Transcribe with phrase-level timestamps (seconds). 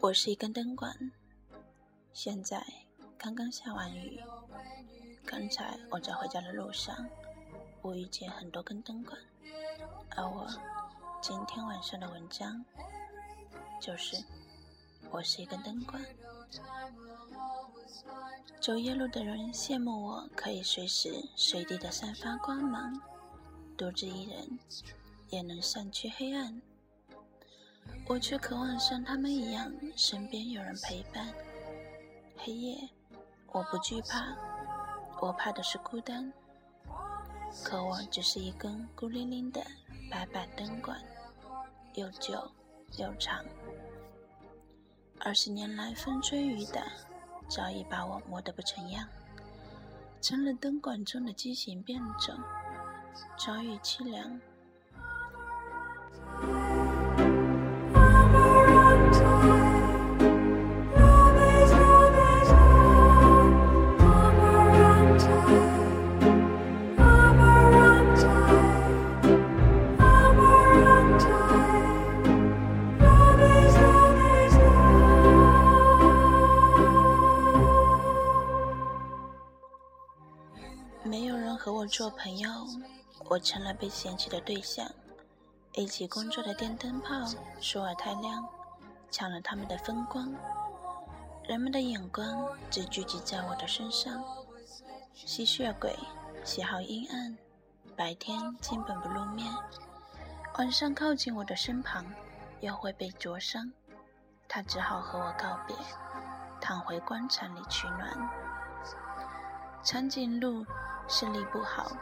[0.00, 0.94] 我是一根灯管，
[2.12, 2.64] 现在
[3.16, 4.20] 刚刚下完雨。
[5.24, 6.94] 刚才我在回家的路上，
[7.82, 9.18] 我遇见很多根灯管，
[10.16, 10.46] 而我
[11.20, 12.64] 今天晚上的文章
[13.80, 14.16] 就是。
[15.10, 16.04] 我是一根灯管，
[18.60, 23.00] 走夜路的人羡慕我可以随时随地的散发光芒，
[23.76, 24.58] 独自一人
[25.28, 26.60] 也能散去黑暗。
[28.06, 31.32] 我却渴望像他们一样，身边有人陪伴。
[32.36, 32.88] 黑夜，
[33.52, 34.36] 我不惧怕，
[35.20, 36.32] 我怕的是孤单。
[37.62, 39.64] 可我只是一根孤零零的
[40.10, 41.00] 白板灯管，
[41.94, 42.32] 又旧
[42.98, 43.44] 又长。
[45.20, 46.84] 二十年来，风吹雨打，
[47.48, 49.08] 早已把我磨得不成样，
[50.20, 52.36] 成了灯管中的畸形变种，
[53.38, 54.40] 遭遇凄凉。
[81.64, 82.50] 和我做朋友，
[83.24, 84.86] 我成了被嫌弃的对象。
[85.72, 87.08] 一起工作的电灯泡
[87.58, 88.46] 说我太亮，
[89.10, 90.30] 抢了他们的风光。
[91.44, 94.22] 人们的眼光只聚集在我的身上。
[95.14, 95.98] 吸血鬼
[96.44, 97.34] 喜好阴暗，
[97.96, 99.50] 白天基本不露面，
[100.58, 102.04] 晚上靠近我的身旁
[102.60, 103.72] 又会被灼伤。
[104.46, 105.74] 他只好和我告别，
[106.60, 108.30] 躺回棺材里取暖。
[109.82, 110.62] 长颈鹿。
[111.06, 111.92] 视力不好，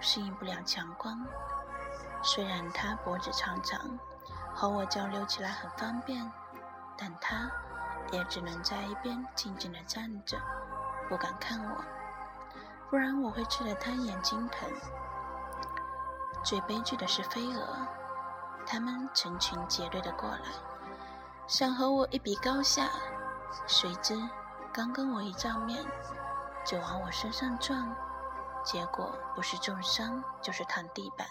[0.00, 1.24] 适应不了强光。
[2.22, 3.98] 虽然他脖子长长，
[4.54, 6.30] 和我交流起来很方便，
[6.96, 7.50] 但他
[8.12, 10.38] 也只能在一边静静地站着，
[11.08, 11.84] 不敢看我，
[12.88, 14.68] 不然我会吃得他眼睛疼。
[16.44, 17.86] 最悲剧的是飞蛾，
[18.66, 20.38] 它们成群结队的过来，
[21.46, 22.88] 想和我一比高下，
[23.66, 24.20] 谁知
[24.72, 25.84] 刚跟我一照面，
[26.64, 27.94] 就往我身上撞。
[28.64, 31.26] 结果不是重伤，就是躺地板。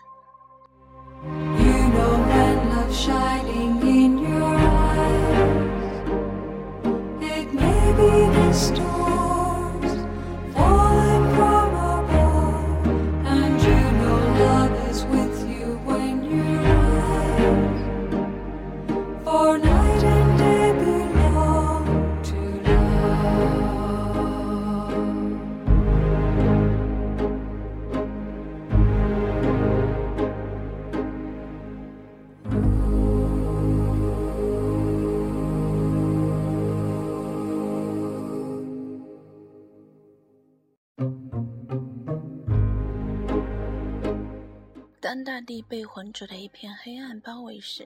[45.11, 47.85] 当大地被浑浊的一片黑暗包围时，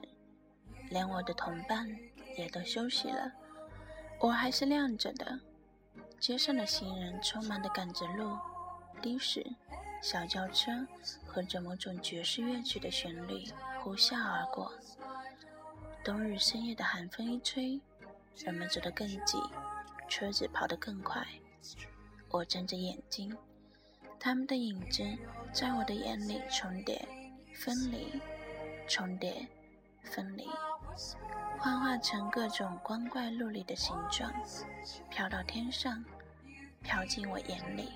[0.90, 1.84] 连我的同伴
[2.38, 3.32] 也都休息了，
[4.20, 5.40] 我还是亮着的。
[6.20, 8.38] 街上的行人匆忙地赶着路，
[9.02, 9.44] 的士、
[10.00, 10.86] 小轿车
[11.26, 13.44] 和着某种爵士乐曲的旋律
[13.80, 14.72] 呼啸而过。
[16.04, 17.80] 冬日深夜的寒风一吹，
[18.36, 19.36] 人们走得更急，
[20.08, 21.26] 车子跑得更快。
[22.30, 23.36] 我睁着眼睛，
[24.20, 25.02] 他们的影子
[25.52, 27.04] 在我的眼里重叠。
[27.56, 28.20] 分离，
[28.86, 29.46] 重叠，
[30.04, 30.46] 分离，
[31.58, 34.30] 幻化成各种光怪陆离的形状，
[35.10, 36.04] 飘到天上，
[36.82, 37.92] 飘进我眼里。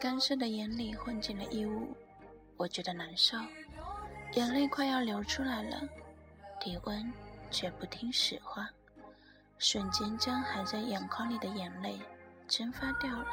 [0.00, 1.96] 干涩的眼里混进了异物，
[2.56, 3.38] 我觉得难受，
[4.34, 5.80] 眼泪快要流出来了，
[6.60, 7.12] 体温
[7.50, 8.68] 却不听使唤，
[9.58, 11.98] 瞬间将含在眼眶里的眼泪
[12.48, 13.26] 蒸发掉了。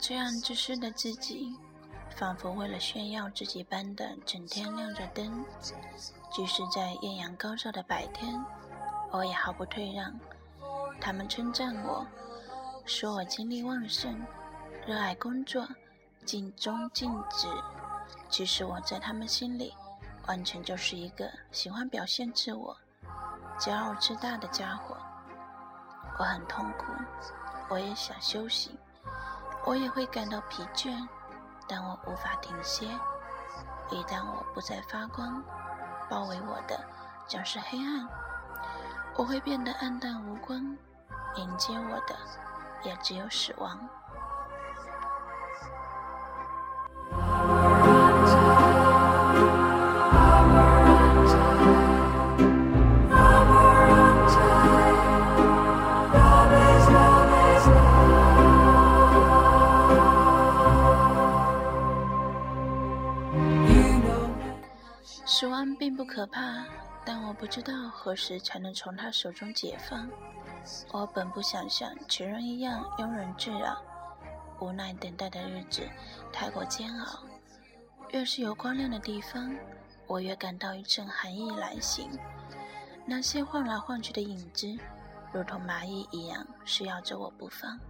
[0.00, 1.54] 这样自私的自己，
[2.16, 5.44] 仿佛为了炫耀自己般的整天亮着灯，
[6.32, 8.42] 即使在艳阳高照的白天，
[9.10, 10.18] 我也毫不退让。
[11.00, 12.06] 他们称赞我，
[12.86, 14.18] 说我精力旺盛，
[14.86, 15.68] 热爱工作，
[16.24, 17.46] 尽忠尽职。
[18.30, 19.74] 其实我在他们心里，
[20.26, 22.74] 完全就是一个喜欢表现自我、
[23.58, 24.96] 骄傲自大的家伙。
[26.18, 26.86] 我很痛苦，
[27.68, 28.78] 我也想休息，
[29.64, 31.06] 我也会感到疲倦，
[31.68, 32.86] 但我无法停歇。
[33.90, 35.42] 一旦我不再发光，
[36.08, 36.82] 包围我的
[37.26, 38.08] 将是黑暗，
[39.16, 40.58] 我会变得暗淡无光，
[41.36, 42.16] 迎接我的
[42.82, 43.78] 也只有死亡。
[66.20, 66.66] 可怕，
[67.02, 70.06] 但我不知道何时才能从他手中解放。
[70.92, 73.82] 我本不想像其人一样庸人自扰，
[74.60, 75.80] 无奈等待的日子
[76.30, 77.20] 太过煎熬。
[78.10, 79.50] 越是有光亮的地方，
[80.06, 82.06] 我越感到一阵寒意来袭。
[83.06, 84.78] 那些晃来晃去的影子，
[85.32, 87.80] 如同蚂蚁一样撕咬着我不放。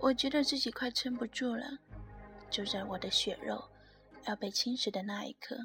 [0.00, 1.66] 我觉得自己快撑不住了。
[2.48, 3.62] 就在我的血肉
[4.24, 5.58] 要被侵蚀的那一刻。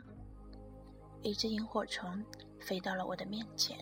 [1.24, 2.24] 一只萤火虫
[2.60, 3.78] 飞到了我的面前。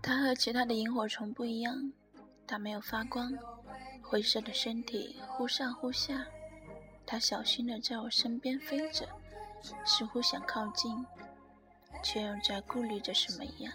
[0.00, 1.92] 它和其他的萤火虫不一样，
[2.46, 3.32] 它没有发光，
[4.02, 6.24] 灰色的身体忽上忽下。
[7.04, 9.08] 它小心的在我身边飞着，
[9.84, 11.04] 似乎想靠近。
[12.02, 13.72] 却又在顾虑着什么一样。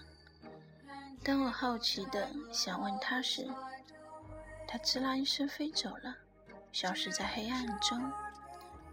[1.24, 3.48] 当我好奇的想问他时，
[4.68, 6.16] 他吱啦一声飞走了，
[6.72, 8.12] 消失在黑暗中。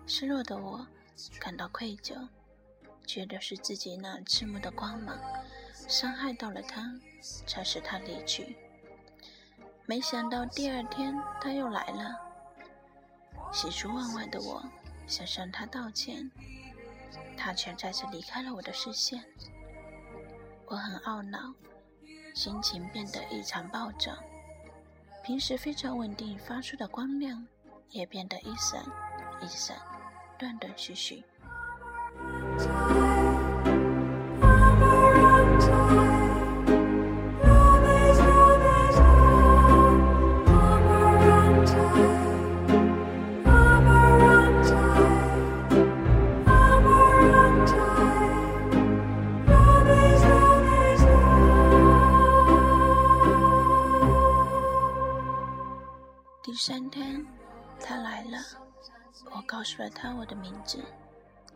[0.07, 0.87] 失落的我
[1.39, 2.29] 感到愧疚，
[3.07, 5.19] 觉得是自己那刺目的光芒
[5.89, 6.93] 伤害到了他，
[7.47, 8.57] 才使他离去。
[9.85, 12.19] 没想到第二天他又来了，
[13.53, 14.65] 喜出望外的我
[15.07, 16.31] 想向他道歉。
[17.37, 19.25] 他却再次离开了我的视线，
[20.67, 21.55] 我很懊恼，
[22.35, 24.13] 心情变得异常暴躁，
[25.23, 27.47] 平时非常稳定发出的光亮
[27.91, 28.85] 也变得一闪
[29.41, 29.77] 一闪，
[30.39, 31.25] 断断续续。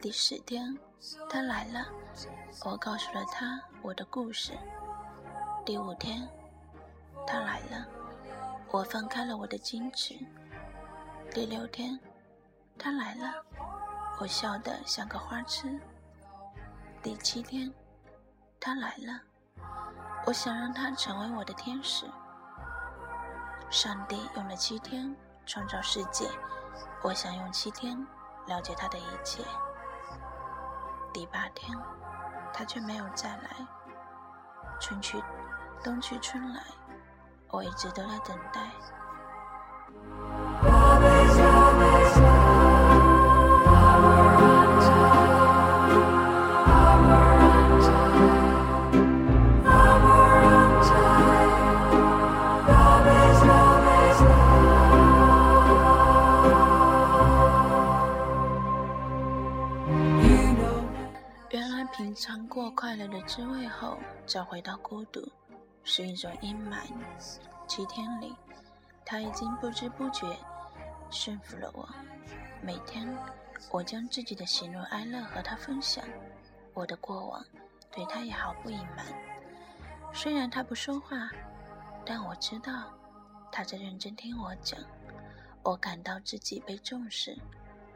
[0.06, 0.72] 第四天，
[1.28, 1.84] 他来了，
[2.64, 4.52] 我告诉了他我的故事。
[5.64, 6.28] 第五天，
[7.26, 7.84] 他来了，
[8.70, 10.14] 我放开了我的矜持。
[11.32, 11.98] 第六天，
[12.78, 13.34] 他来了，
[14.20, 15.76] 我笑得像个花痴。
[17.02, 17.68] 第七天，
[18.60, 19.20] 他来了，
[20.24, 22.06] 我想让他成为我的天使。
[23.70, 25.12] 上帝用了七天
[25.46, 26.30] 创造世界，
[27.02, 27.98] 我想用七天
[28.46, 29.42] 了解他的一切。
[31.16, 31.74] 第八天，
[32.52, 33.66] 他却没有再来。
[34.78, 35.16] 春去，
[35.82, 36.60] 冬去，春来，
[37.48, 38.60] 我一直都在等待。
[61.88, 65.30] 品尝过快乐的滋味后，再回到孤独，
[65.84, 66.80] 是一种阴霾。
[67.66, 68.34] 七天里，
[69.04, 70.36] 他已经不知不觉
[71.10, 71.88] 驯服了我。
[72.62, 73.06] 每天，
[73.70, 76.04] 我将自己的喜怒哀乐和他分享，
[76.74, 77.44] 我的过往
[77.90, 79.06] 对他也毫不隐瞒。
[80.12, 81.30] 虽然他不说话，
[82.04, 82.92] 但我知道
[83.52, 84.80] 他在认真听我讲。
[85.62, 87.36] 我感到自己被重视，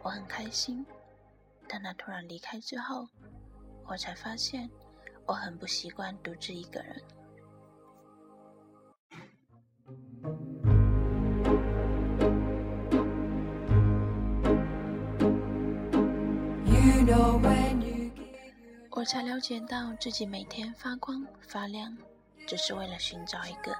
[0.02, 0.85] 我很开心。
[1.68, 3.09] 但他突然离开之后。
[3.87, 4.70] 我才发现，
[5.26, 7.02] 我很不习惯独自一个人。
[18.92, 21.96] 我才了解到自己每天发光发亮，
[22.46, 23.75] 只是为了寻找一个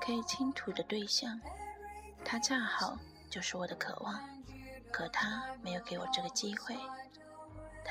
[0.00, 1.38] 可以倾吐的对象。
[2.24, 4.18] 他恰好就是我的渴望，
[4.90, 6.74] 可他没有给我这个机会。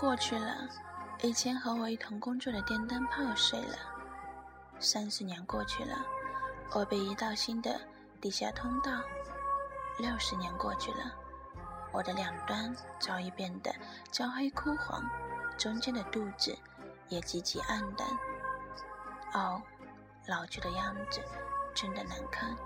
[0.00, 0.66] 过去了，
[1.20, 3.76] 以前和我一同工作的电灯泡睡了。
[4.78, 5.94] 三十年过去了，
[6.72, 7.78] 我被移到新的
[8.18, 8.90] 地下通道。
[9.98, 11.12] 六十年过去了，
[11.92, 13.70] 我的两端早已变得
[14.10, 15.04] 焦黑枯黄，
[15.58, 16.56] 中间的肚子
[17.10, 18.08] 也极其暗淡。
[19.34, 19.60] 哦，
[20.26, 21.20] 老去的样子
[21.74, 22.56] 真的难看。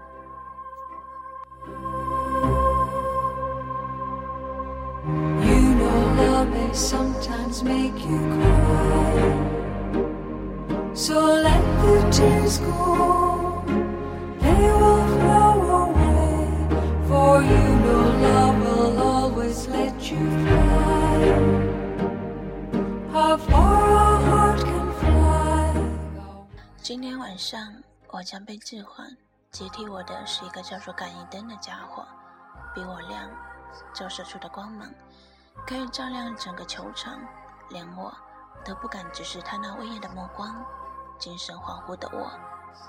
[6.74, 9.54] Sometimes make you cry.
[10.94, 13.64] So let the tears go,
[14.40, 16.48] they will flow away.
[17.08, 21.18] For you know love will always let you fly.
[23.12, 25.74] How far a heart can fly.
[26.82, 27.60] 今天晚上
[28.10, 29.16] 我将被置换，
[29.50, 32.04] 接替我的是一个叫做感应灯的家伙，
[32.74, 33.30] 比我亮，
[33.92, 34.88] 照射出的光芒。
[35.66, 37.18] 可以照亮整个球场，
[37.70, 38.12] 连我
[38.64, 40.64] 都不敢直视他那威严的目光。
[41.18, 42.30] 精神恍惚的我，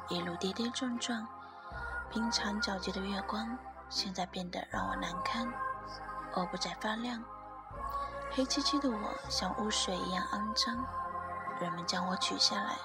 [0.10, 1.26] 一路跌跌撞撞，
[2.10, 3.58] 平常皎洁的月光，
[3.88, 5.48] 现在变得让我难堪。
[6.34, 7.24] 我不再发亮，
[8.32, 8.98] 黑漆漆的我
[9.30, 10.86] 像污水一样肮脏。
[11.60, 12.76] 人们将我取下来，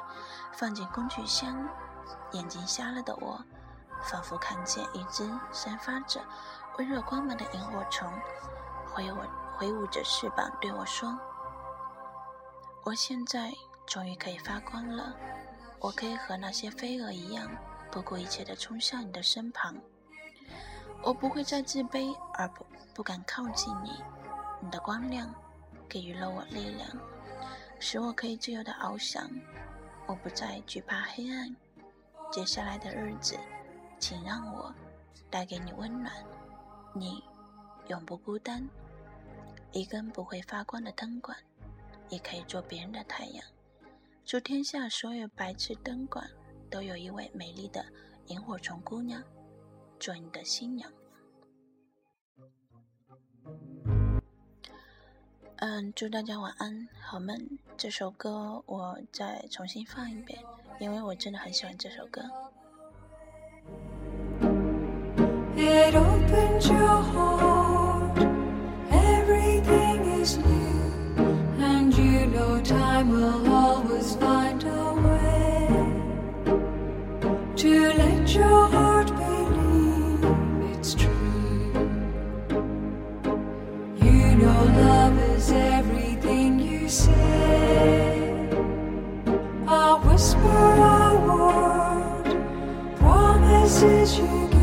[0.52, 1.68] 放进工具箱。
[2.32, 3.42] 眼睛瞎了的我，
[4.02, 6.20] 仿佛看见一只散发着
[6.78, 8.12] 温热光芒的萤火虫，
[8.92, 9.26] 挥我。
[9.60, 11.18] 挥舞着翅膀对我说
[12.82, 13.52] ：“我现在
[13.86, 15.14] 终于可以发光了，
[15.78, 17.46] 我可以和那些飞蛾一样，
[17.90, 19.76] 不顾一切地冲向你的身旁。
[21.02, 22.64] 我不会再自卑而不
[22.94, 24.02] 不敢靠近你。
[24.62, 25.30] 你的光亮
[25.86, 26.88] 给予了我力量，
[27.78, 29.30] 使我可以自由地翱翔。
[30.06, 31.54] 我不再惧怕黑暗。
[32.32, 33.38] 接下来的日子，
[33.98, 34.74] 请让我
[35.28, 36.10] 带给你温暖，
[36.94, 37.22] 你
[37.88, 38.66] 永不孤单。”
[39.72, 41.36] 一根不会发光的灯管，
[42.08, 43.44] 也可以做别人的太阳。
[44.24, 46.28] 祝天下所有白炽灯管
[46.70, 47.84] 都有一位美丽的
[48.26, 49.22] 萤火虫姑娘，
[49.98, 50.92] 做你的新娘。
[55.56, 57.36] 嗯，祝大家晚安，好梦。
[57.76, 60.42] 这首歌我再重新放一遍，
[60.78, 62.22] 因为我真的很喜欢这首歌。
[93.80, 94.59] 失去。